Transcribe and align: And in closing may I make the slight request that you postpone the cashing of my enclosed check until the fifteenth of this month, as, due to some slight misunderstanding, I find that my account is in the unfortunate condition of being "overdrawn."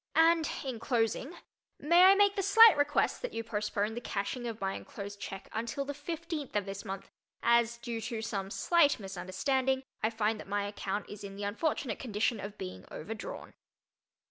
And 0.15 0.49
in 0.65 0.79
closing 0.79 1.35
may 1.77 2.05
I 2.05 2.15
make 2.15 2.35
the 2.35 2.41
slight 2.41 2.75
request 2.75 3.21
that 3.21 3.35
you 3.35 3.43
postpone 3.43 3.93
the 3.93 4.01
cashing 4.01 4.47
of 4.47 4.59
my 4.59 4.73
enclosed 4.73 5.19
check 5.19 5.47
until 5.53 5.85
the 5.85 5.93
fifteenth 5.93 6.55
of 6.55 6.65
this 6.65 6.83
month, 6.83 7.11
as, 7.43 7.77
due 7.77 8.01
to 8.01 8.23
some 8.23 8.49
slight 8.49 8.99
misunderstanding, 8.99 9.83
I 10.01 10.09
find 10.09 10.39
that 10.39 10.47
my 10.47 10.65
account 10.65 11.07
is 11.07 11.23
in 11.23 11.35
the 11.35 11.43
unfortunate 11.43 11.99
condition 11.99 12.39
of 12.39 12.57
being 12.57 12.83
"overdrawn." 12.89 13.53